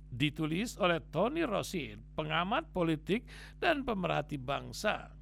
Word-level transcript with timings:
Ditulis 0.09 0.80
oleh 0.80 1.04
Tony 1.12 1.45
Rosin, 1.45 2.00
pengamat 2.16 2.72
politik 2.72 3.29
dan 3.61 3.84
pemerhati 3.84 4.40
bangsa. 4.40 5.12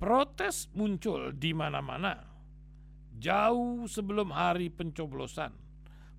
Protes 0.00 0.66
muncul 0.74 1.30
di 1.36 1.54
mana-mana. 1.54 2.18
Jauh 3.22 3.86
sebelum 3.86 4.34
hari 4.34 4.66
pencoblosan, 4.72 5.54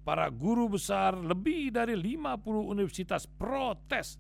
para 0.08 0.32
guru 0.32 0.72
besar 0.72 1.20
lebih 1.20 1.74
dari 1.74 2.00
50 2.00 2.72
universitas 2.72 3.28
protes 3.28 4.16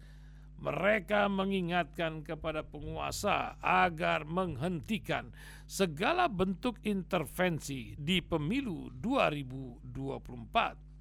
mereka 0.63 1.27
mengingatkan 1.27 2.23
kepada 2.23 2.63
penguasa 2.63 3.59
agar 3.59 4.23
menghentikan 4.23 5.27
segala 5.67 6.31
bentuk 6.31 6.79
intervensi 6.87 7.95
di 7.99 8.23
pemilu 8.23 8.87
2024. 8.95 10.92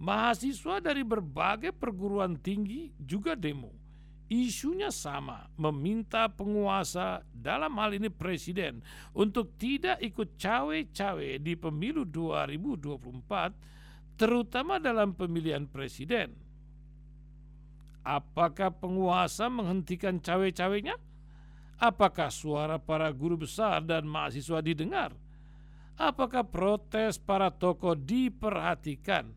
Mahasiswa 0.00 0.80
dari 0.80 1.04
berbagai 1.04 1.76
perguruan 1.76 2.40
tinggi 2.40 2.88
juga 2.96 3.36
demo. 3.36 3.76
Isunya 4.30 4.94
sama, 4.94 5.50
meminta 5.58 6.30
penguasa 6.30 7.26
dalam 7.34 7.74
hal 7.82 7.98
ini 7.98 8.08
presiden 8.08 8.78
untuk 9.12 9.58
tidak 9.58 9.98
ikut 10.00 10.38
cawe-cawe 10.38 11.30
di 11.42 11.58
pemilu 11.58 12.06
2024 12.06 14.14
terutama 14.14 14.78
dalam 14.78 15.18
pemilihan 15.18 15.66
presiden 15.66 16.30
Apakah 18.00 18.72
penguasa 18.72 19.52
menghentikan 19.52 20.24
cawe-cawenya? 20.24 20.96
Apakah 21.80 22.32
suara 22.32 22.80
para 22.80 23.12
guru 23.12 23.44
besar 23.44 23.84
dan 23.84 24.08
mahasiswa 24.08 24.60
didengar? 24.64 25.12
Apakah 26.00 26.48
protes 26.48 27.20
para 27.20 27.52
tokoh 27.52 27.92
diperhatikan? 27.92 29.36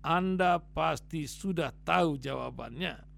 Anda 0.00 0.60
pasti 0.60 1.28
sudah 1.28 1.72
tahu 1.84 2.16
jawabannya. 2.16 3.10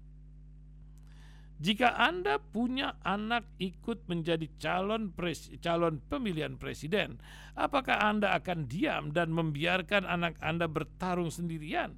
Jika 1.63 1.95
Anda 1.95 2.43
punya 2.43 2.99
anak 3.07 3.47
ikut 3.55 4.11
menjadi 4.11 4.51
calon 4.59 5.15
pres, 5.15 5.47
calon 5.63 6.03
pemilihan 6.11 6.59
presiden, 6.59 7.23
apakah 7.55 8.03
Anda 8.03 8.35
akan 8.35 8.67
diam 8.67 9.15
dan 9.15 9.31
membiarkan 9.31 10.03
anak 10.03 10.35
Anda 10.43 10.67
bertarung 10.67 11.31
sendirian? 11.31 11.95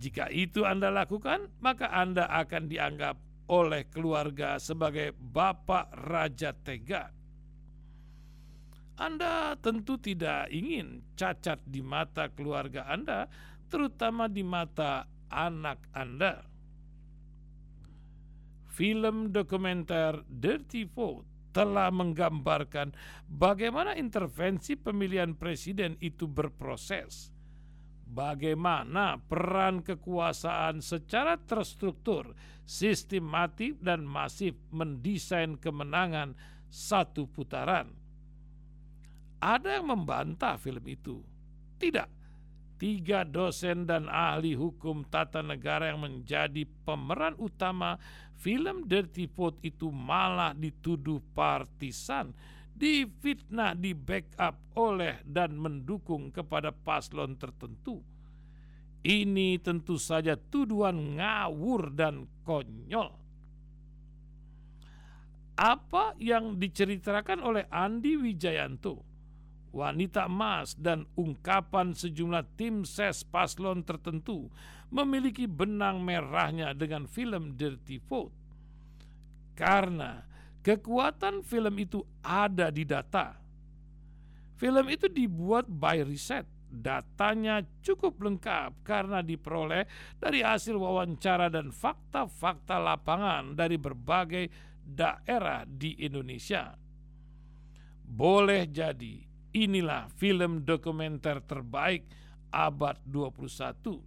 Jika 0.00 0.32
itu 0.32 0.64
Anda 0.64 0.88
lakukan, 0.88 1.52
maka 1.60 1.92
Anda 1.92 2.24
akan 2.24 2.64
dianggap 2.72 3.20
oleh 3.52 3.84
keluarga 3.92 4.56
sebagai 4.56 5.12
bapak 5.12 5.92
raja 6.08 6.56
tega. 6.56 7.12
Anda 8.94 9.58
tentu 9.58 9.98
tidak 9.98 10.48
ingin 10.54 11.02
cacat 11.18 11.58
di 11.66 11.82
mata 11.82 12.30
keluarga 12.30 12.86
Anda, 12.86 13.26
terutama 13.74 14.30
di 14.30 14.46
mata 14.46 15.10
anak 15.26 15.90
Anda. 15.90 16.46
Film 18.70 19.34
dokumenter 19.34 20.22
Dirty 20.30 20.86
Vote 20.86 21.50
telah 21.50 21.90
menggambarkan 21.90 22.94
bagaimana 23.26 23.98
intervensi 23.98 24.78
pemilihan 24.78 25.34
presiden 25.34 25.98
itu 25.98 26.30
berproses 26.30 27.34
bagaimana 28.06 29.18
peran 29.26 29.82
kekuasaan 29.82 30.78
secara 30.78 31.34
terstruktur, 31.38 32.34
sistematik, 32.62 33.82
dan 33.82 34.06
masif 34.06 34.54
mendesain 34.70 35.58
kemenangan 35.58 36.38
satu 36.70 37.26
putaran. 37.26 37.90
Ada 39.42 39.82
yang 39.82 39.90
membantah 39.90 40.58
film 40.58 40.82
itu? 40.86 41.22
Tidak. 41.78 42.23
Tiga 42.74 43.22
dosen 43.22 43.86
dan 43.86 44.10
ahli 44.10 44.58
hukum 44.58 45.06
tata 45.06 45.40
negara 45.40 45.94
yang 45.94 46.02
menjadi 46.02 46.66
pemeran 46.82 47.38
utama 47.38 47.96
film 48.34 48.84
Dirty 48.90 49.30
Vote 49.30 49.62
itu 49.62 49.94
malah 49.94 50.52
dituduh 50.52 51.22
partisan 51.32 52.34
difitnah, 52.74 53.78
di 53.78 53.94
backup 53.94 54.58
oleh 54.74 55.22
dan 55.22 55.54
mendukung 55.54 56.34
kepada 56.34 56.74
paslon 56.74 57.38
tertentu. 57.38 58.02
Ini 59.04 59.62
tentu 59.62 59.94
saja 60.00 60.34
tuduhan 60.34 61.20
ngawur 61.20 61.94
dan 61.94 62.26
konyol. 62.42 63.14
Apa 65.54 66.18
yang 66.18 66.58
diceritakan 66.58 67.38
oleh 67.46 67.70
Andi 67.70 68.18
Wijayanto, 68.18 69.06
wanita 69.74 70.30
emas 70.30 70.78
dan 70.78 71.10
ungkapan 71.18 71.98
sejumlah 71.98 72.54
tim 72.54 72.86
ses 72.86 73.26
paslon 73.26 73.82
tertentu 73.82 74.46
memiliki 74.94 75.50
benang 75.50 75.98
merahnya 75.98 76.70
dengan 76.70 77.10
film 77.10 77.58
Dirty 77.58 77.98
Vote. 77.98 78.30
Karena 79.58 80.22
Kekuatan 80.64 81.44
film 81.44 81.76
itu 81.76 82.00
ada 82.24 82.72
di 82.72 82.88
data. 82.88 83.36
Film 84.56 84.88
itu 84.88 85.12
dibuat 85.12 85.68
by 85.68 86.00
riset. 86.08 86.48
Datanya 86.74 87.60
cukup 87.84 88.16
lengkap 88.16 88.80
karena 88.80 89.20
diperoleh 89.20 89.84
dari 90.16 90.40
hasil 90.40 90.74
wawancara 90.80 91.52
dan 91.52 91.68
fakta-fakta 91.68 92.80
lapangan 92.80 93.52
dari 93.52 93.76
berbagai 93.76 94.48
daerah 94.80 95.68
di 95.68 96.00
Indonesia. 96.00 96.72
Boleh 98.08 98.64
jadi 98.64 99.20
inilah 99.54 100.10
film 100.18 100.66
dokumenter 100.66 101.38
terbaik 101.46 102.04
abad 102.50 102.98
21. 103.06 104.02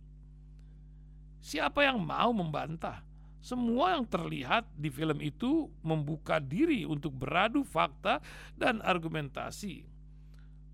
Siapa 1.40 1.88
yang 1.88 2.04
mau 2.04 2.36
membantah? 2.36 3.08
Semua 3.40 3.96
yang 3.96 4.04
terlihat 4.04 4.68
di 4.76 4.92
film 4.92 5.24
itu 5.24 5.72
membuka 5.80 6.44
diri 6.44 6.84
untuk 6.84 7.16
beradu 7.16 7.64
fakta 7.64 8.20
dan 8.60 8.84
argumentasi. 8.84 9.88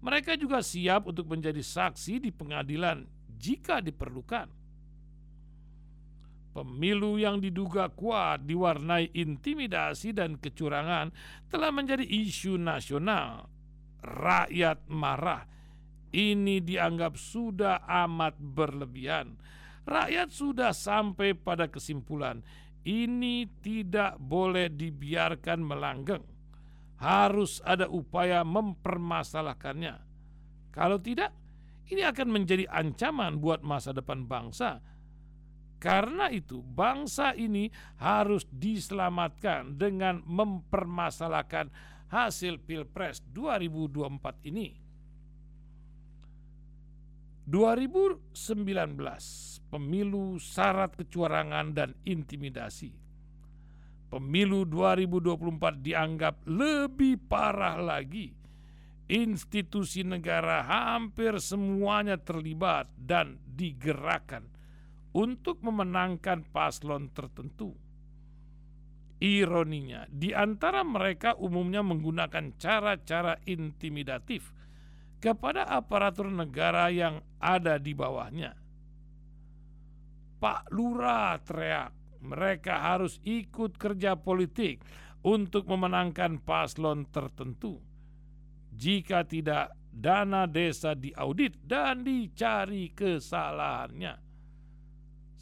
Mereka 0.02 0.34
juga 0.42 0.66
siap 0.66 1.06
untuk 1.06 1.30
menjadi 1.30 1.62
saksi 1.62 2.18
di 2.18 2.34
pengadilan 2.34 3.06
jika 3.38 3.78
diperlukan. 3.78 4.50
Pemilu 6.54 7.22
yang 7.22 7.38
diduga 7.38 7.90
kuat 7.94 8.46
diwarnai 8.46 9.14
intimidasi 9.14 10.14
dan 10.14 10.38
kecurangan 10.42 11.14
telah 11.54 11.70
menjadi 11.70 12.06
isu 12.06 12.58
nasional. 12.58 13.53
Rakyat 14.04 14.92
marah. 14.92 15.48
Ini 16.14 16.62
dianggap 16.62 17.18
sudah 17.18 17.88
amat 18.06 18.38
berlebihan 18.38 19.40
rakyat 19.84 20.32
sudah 20.32 20.72
sampai 20.72 21.36
pada 21.36 21.68
kesimpulan 21.68 22.40
ini 22.84 23.48
tidak 23.64 24.20
boleh 24.20 24.68
dibiarkan 24.68 25.60
melanggeng. 25.64 26.24
Harus 27.00 27.60
ada 27.64 27.88
upaya 27.88 28.48
mempermasalahkannya. 28.48 29.96
Kalau 30.72 31.00
tidak, 31.00 31.32
ini 31.92 32.04
akan 32.04 32.28
menjadi 32.32 32.68
ancaman 32.72 33.40
buat 33.44 33.60
masa 33.64 33.92
depan 33.92 34.24
bangsa. 34.24 34.80
Karena 35.80 36.32
itu, 36.32 36.64
bangsa 36.64 37.36
ini 37.36 37.68
harus 38.00 38.48
diselamatkan 38.48 39.76
dengan 39.76 40.24
mempermasalahkan 40.24 41.68
hasil 42.14 42.62
Pilpres 42.62 43.26
2024 43.34 44.46
ini. 44.54 44.78
2019 47.50 48.38
pemilu 49.74 50.38
syarat 50.38 50.94
kecurangan 50.94 51.74
dan 51.74 51.98
intimidasi. 52.06 52.94
Pemilu 54.14 54.70
2024 54.70 55.82
dianggap 55.82 56.46
lebih 56.46 57.18
parah 57.26 57.82
lagi. 57.82 58.30
Institusi 59.10 60.06
negara 60.06 60.64
hampir 60.64 61.42
semuanya 61.42 62.16
terlibat 62.16 62.88
dan 62.96 63.42
digerakkan 63.44 64.48
untuk 65.12 65.60
memenangkan 65.66 66.46
paslon 66.54 67.10
tertentu. 67.12 67.76
Ironinya, 69.24 70.04
di 70.12 70.36
antara 70.36 70.84
mereka 70.84 71.40
umumnya 71.40 71.80
menggunakan 71.80 72.60
cara-cara 72.60 73.40
intimidatif 73.48 74.52
kepada 75.24 75.64
aparatur 75.64 76.28
negara 76.28 76.92
yang 76.92 77.24
ada 77.40 77.80
di 77.80 77.96
bawahnya 77.96 78.60
Pak 80.44 80.76
Lurah 80.76 81.40
teriak, 81.40 82.20
mereka 82.20 82.92
harus 82.92 83.16
ikut 83.24 83.80
kerja 83.80 84.20
politik 84.20 84.84
untuk 85.24 85.72
memenangkan 85.72 86.44
paslon 86.44 87.08
tertentu. 87.08 87.80
Jika 88.76 89.24
tidak, 89.24 89.72
dana 89.88 90.44
desa 90.44 91.00
diaudit 91.00 91.64
dan 91.64 92.04
dicari 92.04 92.92
kesalahannya. 92.92 94.20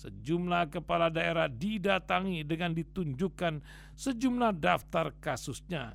Sejumlah 0.01 0.73
kepala 0.73 1.13
daerah 1.13 1.45
didatangi 1.45 2.41
dengan 2.41 2.73
ditunjukkan 2.73 3.61
sejumlah 3.93 4.57
daftar 4.57 5.13
kasusnya. 5.21 5.93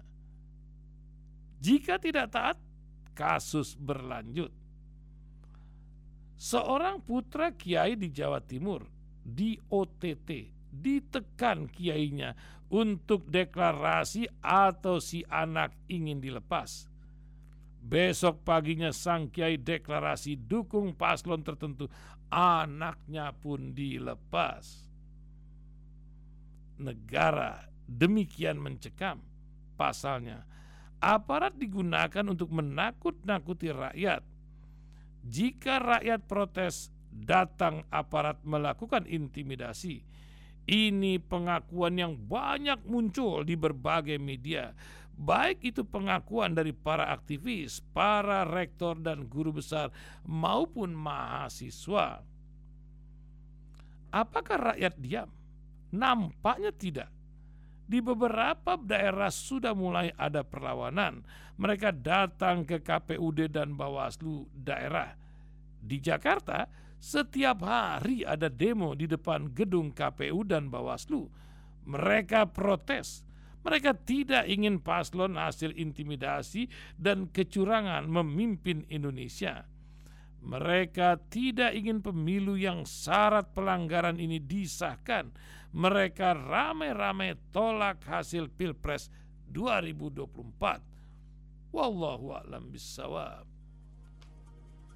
Jika 1.58 1.98
tidak 1.98 2.30
taat, 2.30 2.56
kasus 3.18 3.74
berlanjut. 3.74 4.54
Seorang 6.38 7.02
putra 7.02 7.50
kiai 7.50 7.98
di 7.98 8.12
Jawa 8.14 8.38
Timur 8.44 8.86
di 9.26 9.58
OTT 9.58 10.54
ditekan 10.70 11.66
kiainya 11.66 12.36
untuk 12.70 13.26
deklarasi 13.26 14.30
atau 14.38 15.02
si 15.02 15.26
anak 15.26 15.74
ingin 15.90 16.22
dilepas. 16.22 16.86
Besok 17.86 18.42
paginya 18.42 18.90
sang 18.90 19.30
kiai 19.30 19.62
deklarasi 19.62 20.34
dukung 20.34 20.98
paslon 20.98 21.46
tertentu, 21.46 21.86
anaknya 22.34 23.30
pun 23.30 23.70
dilepas. 23.70 24.90
Negara 26.82 27.70
demikian 27.86 28.58
mencekam. 28.58 29.22
Pasalnya, 29.78 30.42
aparat 30.98 31.54
digunakan 31.54 32.26
untuk 32.26 32.50
menakut-nakuti 32.50 33.70
rakyat. 33.70 34.24
Jika 35.22 35.78
rakyat 35.78 36.20
protes, 36.26 36.90
datang 37.12 37.86
aparat 37.92 38.42
melakukan 38.42 39.06
intimidasi. 39.06 40.02
Ini 40.66 41.22
pengakuan 41.22 41.94
yang 41.94 42.18
banyak 42.18 42.82
muncul 42.90 43.46
di 43.46 43.54
berbagai 43.54 44.18
media, 44.18 44.74
baik 45.16 45.64
itu 45.64 45.82
pengakuan 45.82 46.52
dari 46.52 46.76
para 46.76 47.08
aktivis, 47.08 47.80
para 47.96 48.44
rektor 48.44 49.00
dan 49.00 49.24
guru 49.26 49.56
besar 49.56 49.88
maupun 50.28 50.92
mahasiswa. 50.92 52.20
Apakah 54.12 54.72
rakyat 54.72 54.94
diam? 55.00 55.28
Nampaknya 55.92 56.72
tidak. 56.72 57.10
Di 57.86 58.02
beberapa 58.02 58.74
daerah 58.74 59.30
sudah 59.30 59.70
mulai 59.70 60.10
ada 60.18 60.42
perlawanan. 60.42 61.22
Mereka 61.56 61.94
datang 61.94 62.66
ke 62.66 62.82
KPUD 62.82 63.46
dan 63.48 63.78
Bawaslu 63.78 64.50
daerah. 64.52 65.14
Di 65.78 66.02
Jakarta, 66.02 66.66
setiap 66.98 67.62
hari 67.62 68.26
ada 68.26 68.50
demo 68.50 68.92
di 68.98 69.06
depan 69.06 69.54
gedung 69.54 69.94
KPU 69.94 70.42
dan 70.42 70.66
Bawaslu. 70.66 71.30
Mereka 71.86 72.50
protes. 72.50 73.22
Mereka 73.66 73.98
tidak 74.06 74.46
ingin 74.46 74.78
paslon 74.78 75.34
hasil 75.34 75.74
intimidasi 75.74 76.70
dan 76.94 77.26
kecurangan 77.26 78.06
memimpin 78.06 78.86
Indonesia. 78.86 79.66
Mereka 80.46 81.26
tidak 81.26 81.74
ingin 81.74 81.98
pemilu 81.98 82.54
yang 82.54 82.86
syarat 82.86 83.50
pelanggaran 83.50 84.22
ini 84.22 84.38
disahkan. 84.38 85.34
Mereka 85.74 86.46
ramai-ramai 86.46 87.34
tolak 87.50 88.06
hasil 88.06 88.46
Pilpres 88.54 89.10
2024. 89.50 91.74
Wallahu 91.74 92.38
a'lam 92.38 92.70
bishawab. 92.70 93.55